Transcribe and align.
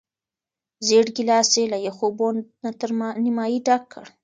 زېړ 0.87 1.05
ګیلاس 1.15 1.49
یې 1.59 1.65
له 1.73 1.77
یخو 1.87 2.03
اوبو 2.07 2.27
نه 2.63 2.71
تر 2.79 2.89
نیمايي 3.23 3.59
ډک 3.65 3.83
کړ. 3.91 4.05